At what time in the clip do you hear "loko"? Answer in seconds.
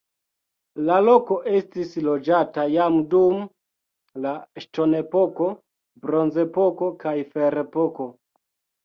1.07-1.35